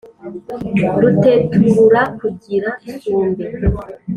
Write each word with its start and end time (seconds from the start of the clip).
ruteturura 1.01 2.01
kugira 2.19 2.69
isumbe, 2.89 3.45